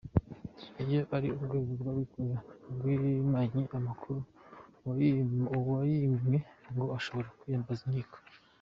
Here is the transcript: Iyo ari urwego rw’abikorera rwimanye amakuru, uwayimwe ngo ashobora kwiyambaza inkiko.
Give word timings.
Iyo 0.83 1.01
ari 1.15 1.27
urwego 1.37 1.71
rw’abikorera 1.81 2.37
rwimanye 2.75 3.61
amakuru, 3.77 4.19
uwayimwe 5.57 6.37
ngo 6.73 6.85
ashobora 6.97 7.27
kwiyambaza 7.39 7.83
inkiko. 7.87 8.17